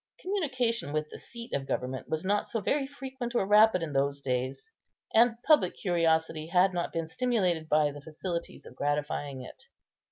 [0.19, 4.19] Communication with the seat of government was not so very frequent or rapid in those
[4.19, 4.71] days,
[5.13, 9.65] and public curiosity had not been stimulated by the facilities of gratifying it.